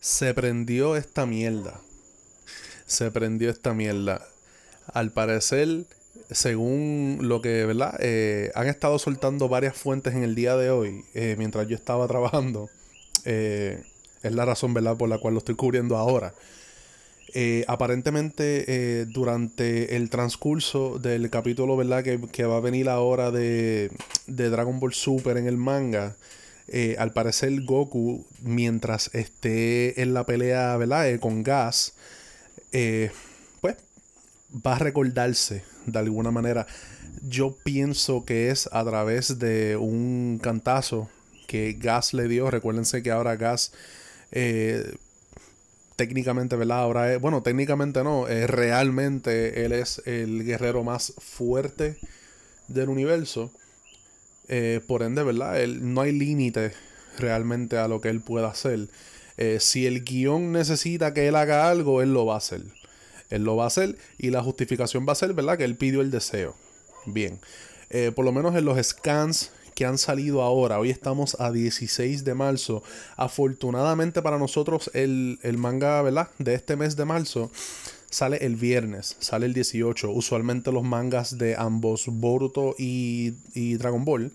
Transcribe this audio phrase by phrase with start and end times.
[0.00, 1.78] Se prendió esta mierda.
[2.86, 4.26] Se prendió esta mierda.
[4.86, 5.84] Al parecer,
[6.30, 7.96] según lo que, ¿verdad?
[8.00, 12.08] Eh, han estado soltando varias fuentes en el día de hoy, eh, mientras yo estaba
[12.08, 12.70] trabajando.
[13.26, 13.82] Eh,
[14.22, 16.32] es la razón, ¿verdad?, por la cual lo estoy cubriendo ahora.
[17.66, 23.90] aparentemente, durante el transcurso del capítulo, ¿verdad?, que, va a venir ahora de,
[24.26, 26.16] de Dragon Ball Super en el manga,
[26.98, 31.94] al parecer Goku, mientras esté en la pelea, ¿verdad?, con Gas,
[32.70, 33.76] pues
[34.54, 36.66] va a recordarse de alguna manera.
[37.22, 41.10] Yo pienso que es a través de un cantazo
[41.46, 42.50] que Gas le dio.
[42.50, 43.72] Recuérdense que ahora Gas
[44.30, 44.94] eh,
[45.96, 46.80] técnicamente, ¿verdad?
[46.80, 51.98] Ahora bueno, técnicamente no, realmente él es el guerrero más fuerte
[52.68, 53.50] del universo.
[54.52, 55.60] Eh, por ende, ¿verdad?
[55.62, 56.72] Él, no hay límite
[57.18, 58.88] realmente a lo que él pueda hacer.
[59.36, 62.62] Eh, si el guion necesita que él haga algo, él lo va a hacer.
[63.30, 65.56] Él lo va a hacer y la justificación va a ser, ¿verdad?
[65.56, 66.56] Que él pidió el deseo.
[67.06, 67.38] Bien.
[67.90, 72.24] Eh, por lo menos en los scans que han salido ahora, hoy estamos a 16
[72.24, 72.82] de marzo.
[73.16, 76.28] Afortunadamente para nosotros el, manga, ¿verdad?
[76.38, 77.52] De este mes de marzo
[78.10, 80.10] sale el viernes, sale el 18.
[80.10, 83.30] Usualmente los mangas de ambos, Boruto y,
[83.76, 84.32] Dragon Ball,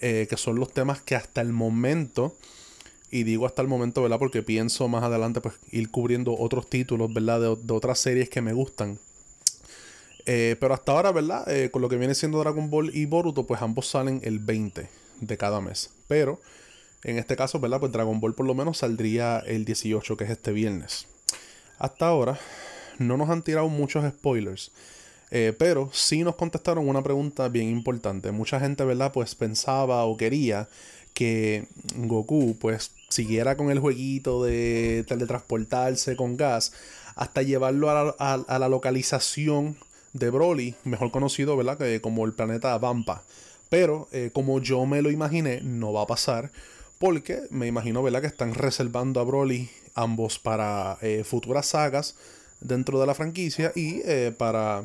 [0.00, 2.36] eh, que son los temas que hasta el momento
[3.10, 4.18] y digo hasta el momento, ¿verdad?
[4.18, 7.56] Porque pienso más adelante pues ir cubriendo otros títulos, ¿verdad?
[7.56, 8.98] De, otras series que me gustan.
[10.26, 11.48] Eh, pero hasta ahora, ¿verdad?
[11.50, 14.90] Eh, con lo que viene siendo Dragon Ball y Boruto, pues ambos salen el 20
[15.20, 15.90] de cada mes.
[16.06, 16.38] Pero
[17.02, 17.80] en este caso, ¿verdad?
[17.80, 21.06] Pues Dragon Ball por lo menos saldría el 18, que es este viernes.
[21.78, 22.38] Hasta ahora
[22.98, 24.70] no nos han tirado muchos spoilers.
[25.30, 28.32] Eh, pero sí nos contestaron una pregunta bien importante.
[28.32, 29.12] Mucha gente, ¿verdad?
[29.12, 30.68] Pues pensaba o quería
[31.14, 36.72] que Goku pues siguiera con el jueguito de teletransportarse con gas
[37.16, 39.76] hasta llevarlo a la, localización
[40.12, 41.76] de Broly, mejor conocido, ¿verdad?
[41.76, 43.24] Que como el planeta Vampa.
[43.68, 46.52] Pero eh, como yo me lo imaginé, no va a pasar.
[46.98, 48.20] Porque me imagino, ¿verdad?
[48.20, 52.14] Que están reservando a Broly ambos para eh, futuras sagas
[52.60, 54.84] dentro de la franquicia y eh, para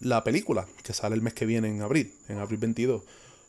[0.00, 3.02] la película que sale el mes que viene en abril, en abril 22.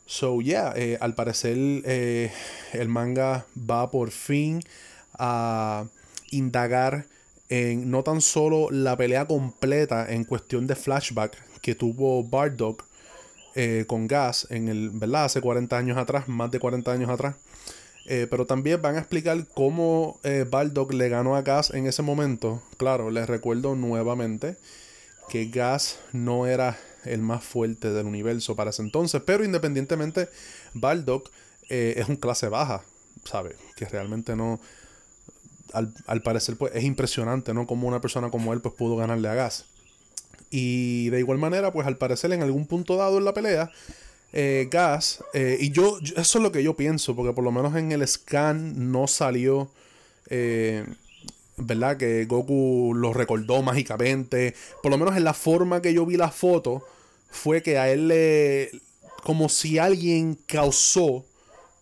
[0.06, 2.30] So, yeah, eh, al parecer eh,
[2.72, 4.60] el manga va por fin
[5.18, 5.86] a
[6.30, 7.06] indagar
[7.48, 12.84] en no tan solo la pelea completa en cuestión de flashback que tuvo Bardock
[13.86, 15.26] con Gas en el, ¿verdad?
[15.26, 17.36] Hace 40 años atrás, más de 40 años atrás.
[18.06, 20.20] Pero también van a explicar cómo
[20.50, 22.62] Bardock le ganó a Gas en ese momento.
[22.76, 24.56] Claro, les recuerdo nuevamente
[25.28, 29.22] que Gas no era el más fuerte del universo para ese entonces.
[29.24, 30.28] Pero independientemente,
[30.74, 31.30] Baldock
[31.68, 32.82] eh, es un clase baja,
[33.24, 33.56] ¿sabe?
[33.76, 34.60] Que realmente no.
[35.72, 37.66] Al, parecer, pues es impresionante, ¿no?
[37.66, 39.66] Como una persona como él, pues pudo ganarle a Gas.
[40.50, 43.72] Y de igual manera, pues al parecer, en algún punto dado en la pelea,
[44.34, 47.74] eh, Gas, eh, y yo, eso es lo que yo pienso, porque por lo menos
[47.76, 49.70] en el scan no salió.
[51.56, 51.96] ¿verdad?
[51.96, 54.54] Que Goku lo recordó mágicamente.
[54.82, 56.84] Por lo menos en la forma que yo vi la foto,
[57.30, 58.70] fue que a él le.
[59.22, 61.24] como si alguien causó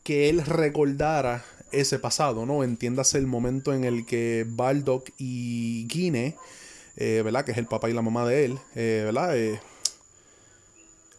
[0.03, 2.65] que él recordara ese pasado, ¿no?
[2.65, 6.37] Entiéndase el momento en el que Baldock y Guine,
[6.97, 7.45] eh, ¿verdad?
[7.45, 9.37] Que es el papá y la mamá de él, eh, ¿verdad?
[9.37, 9.61] Eh,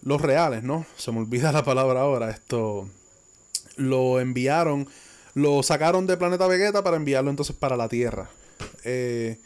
[0.03, 0.85] los reales, ¿no?
[0.97, 2.29] Se me olvida la palabra ahora.
[2.29, 2.89] Esto.
[3.77, 4.87] Lo enviaron.
[5.33, 8.29] Lo sacaron de Planeta Vegeta para enviarlo entonces para la Tierra.
[8.83, 9.39] Eh,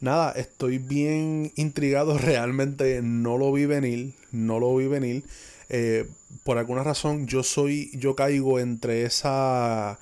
[0.00, 2.18] nada, estoy bien intrigado.
[2.18, 4.14] Realmente no lo vi venir.
[4.32, 5.24] No lo vi venir.
[5.68, 6.06] Eh,
[6.44, 7.90] por alguna razón, yo soy.
[7.94, 9.98] Yo caigo entre esa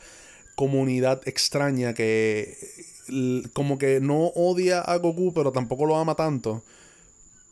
[0.56, 2.56] comunidad extraña que.
[3.52, 6.62] Como que no odia a Goku, pero tampoco lo ama tanto.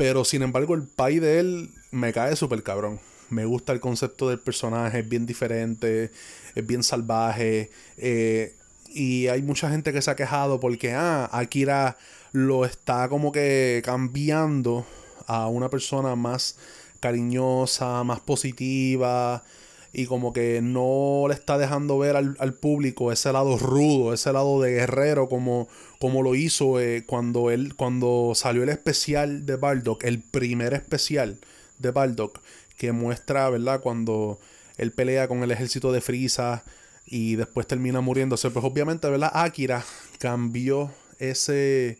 [0.02, 2.98] Pero sin embargo, el país de él me cae súper cabrón.
[3.30, 6.10] Me gusta el concepto del personaje, es bien diferente,
[6.56, 7.70] es bien salvaje.
[7.98, 8.56] Eh,
[8.88, 11.98] y hay mucha gente que se ha quejado porque, ah, Akira
[12.32, 14.84] lo está como que cambiando
[15.28, 16.56] a una persona más
[16.98, 19.44] cariñosa, más positiva
[19.92, 24.60] y como que no le está dejando ver al, público ese lado rudo, ese lado
[24.60, 25.68] de guerrero como,
[25.98, 31.38] como lo hizo eh, cuando él cuando salió el especial de Bardock, el primer especial
[31.78, 32.40] de Bardock
[32.78, 33.80] que muestra, ¿verdad?
[33.80, 34.40] Cuando
[34.78, 36.64] él pelea con el ejército de Frieza
[37.06, 38.50] y después termina muriéndose.
[38.50, 39.30] Pues obviamente, ¿verdad?
[39.34, 39.84] Akira
[40.18, 41.98] cambió ese,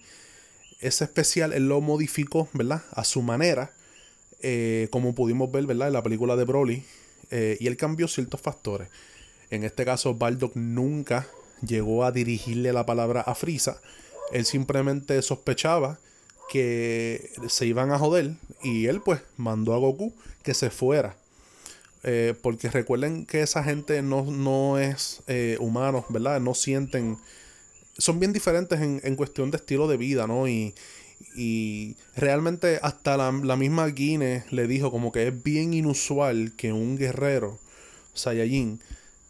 [0.80, 2.82] ese especial, él lo modificó, ¿verdad?
[2.92, 3.72] A su manera,
[4.40, 5.88] eh, como pudimos ver, ¿verdad?
[5.88, 6.84] En la película de Broly.
[7.32, 8.88] Eh, y él cambió ciertos factores.
[9.50, 11.26] En este caso, Bardock nunca
[11.66, 13.80] llegó a dirigirle la palabra a Frieza.
[14.32, 15.98] Él simplemente sospechaba
[16.50, 20.12] que se iban a joder y él pues mandó a Goku
[20.42, 21.16] que se fuera.
[22.02, 26.40] Eh, porque recuerden que esa gente no, no es eh, humano, ¿verdad?
[26.40, 27.16] No sienten...
[27.96, 30.48] Son bien diferentes en, en, cuestión de estilo de vida, ¿no?
[30.48, 30.74] Y,
[31.34, 36.72] y realmente hasta la, la, misma Guinness le dijo como que es bien inusual que
[36.72, 37.58] un guerrero
[38.14, 38.80] Saiyajin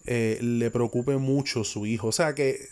[0.06, 2.08] eh, le preocupe mucho su hijo.
[2.08, 2.68] O sea que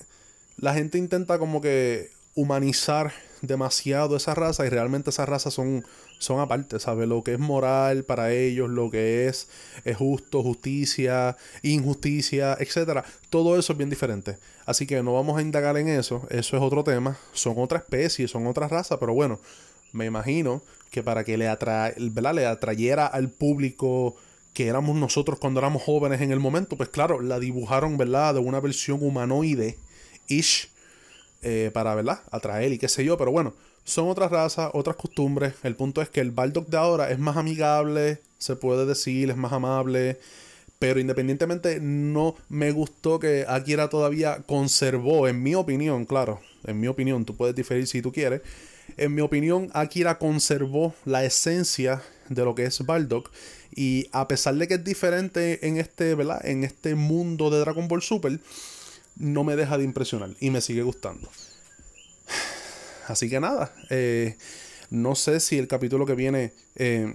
[0.56, 3.12] la gente intenta como que humanizar
[3.42, 5.84] demasiado esa raza y realmente esas razas son,
[6.18, 7.08] son aparte, ¿sabes?
[7.08, 9.48] Lo que es moral para ellos, lo que es,
[9.84, 13.04] es justo, justicia, injusticia, etcétera.
[13.30, 14.38] Todo eso es bien diferente.
[14.66, 17.18] Así que no vamos a indagar en eso, eso es otro tema.
[17.32, 19.40] Son otra especie, son otra raza, pero bueno,
[19.92, 24.16] me imagino que para que le, atra le atrayera al público
[24.52, 28.34] que éramos nosotros cuando éramos jóvenes en el momento, pues claro, la dibujaron, ¿verdad?
[28.34, 29.78] De una versión humanoide,
[30.28, 30.70] ish,
[31.42, 32.20] eh, para, ¿verdad?
[32.30, 33.54] Atraer y qué sé yo, pero bueno,
[33.84, 35.54] son otras razas, otras costumbres.
[35.62, 39.36] El punto es que el Baldock de ahora es más amigable, se puede decir, es
[39.36, 40.18] más amable.
[40.78, 46.86] Pero independientemente, no me gustó que Akira todavía conservó, en mi opinión, claro, en mi
[46.88, 48.40] opinión, tú puedes diferir si tú quieres.
[48.96, 53.30] En mi opinión, Akira conservó la esencia de lo que es Baldock
[53.74, 56.44] y a pesar de que es diferente en este, ¿verdad?
[56.44, 58.40] En este mundo de Dragon Ball Super,
[59.20, 61.28] no me deja de impresionar y me sigue gustando.
[63.06, 64.36] Así que nada, eh,
[64.88, 67.12] no sé si el capítulo que viene eh,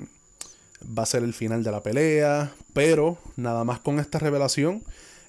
[0.98, 4.84] va a ser el final de la pelea, pero nada más con esta revelación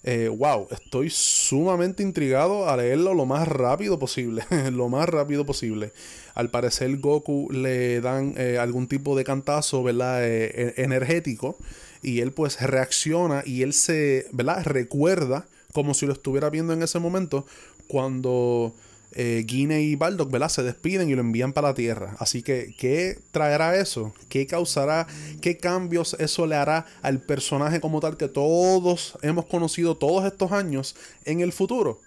[0.08, 4.44] eh, wow, estoy sumamente intrigado a leerlo lo más rápido posible.
[4.72, 5.92] lo más rápido posible.
[6.34, 10.24] Al parecer Goku le dan algún tipo de cantazo, ¿verdad?
[10.24, 11.56] E-, energético.
[12.02, 14.62] Y él pues reacciona y él se, ¿verdad?
[14.64, 15.46] Recuerda
[15.76, 17.44] como si lo estuviera viendo en ese momento
[17.86, 18.72] cuando
[19.12, 20.48] eh, y Baldock, ¿verdad?
[20.48, 22.16] Se despiden y lo envían para la Tierra.
[22.18, 24.14] Así que, ¿qué traerá eso?
[24.30, 25.06] ¿Qué causará?
[25.42, 30.50] ¿Qué cambios eso le hará al personaje como tal que todos hemos conocido todos estos
[30.52, 30.96] años
[31.26, 32.00] en el futuro?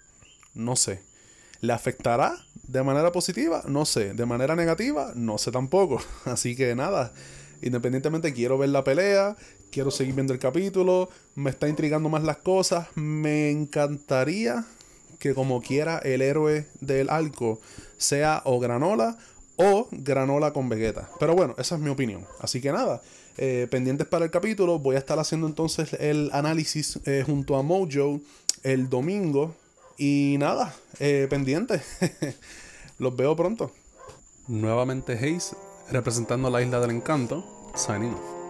[0.52, 1.00] No sé.
[1.60, 3.62] ¿Le afectará de manera positiva?
[3.68, 4.14] No sé.
[4.14, 5.12] ¿De manera negativa?
[5.14, 6.02] No sé tampoco.
[6.24, 7.12] Así que nada.
[7.62, 9.36] Independientemente, quiero ver la pelea,
[9.70, 14.64] quiero seguir viendo el capítulo, me está intrigando más las cosas, me encantaría
[15.18, 17.60] que como quiera el héroe del arco
[17.98, 19.18] sea o Granola
[19.56, 21.08] o Granola con Vegeta.
[21.20, 22.26] Pero bueno, esa es mi opinión.
[22.40, 23.02] Así que nada,
[23.36, 24.78] eh, pendientes para el capítulo.
[24.78, 28.20] Voy a estar haciendo entonces el análisis eh, junto a Mojo
[28.62, 29.54] el domingo.
[29.98, 31.82] Y nada, eh, pendientes.
[32.98, 33.70] Los veo pronto.
[34.48, 35.54] Nuevamente Haze,
[35.90, 37.44] representando la isla del encanto.
[37.74, 38.40] Signing off.